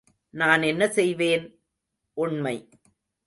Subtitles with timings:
[0.33, 1.45] நான் என்ன செய்வேன்?
[2.13, 2.69] உண்மை.